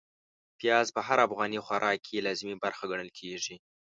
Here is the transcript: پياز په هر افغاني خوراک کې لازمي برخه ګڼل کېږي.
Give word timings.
پياز 0.59 0.87
په 0.95 1.01
هر 1.07 1.17
افغاني 1.27 1.59
خوراک 1.65 1.97
کې 2.07 2.25
لازمي 2.27 2.55
برخه 2.63 2.83
ګڼل 2.91 3.09
کېږي. 3.19 3.55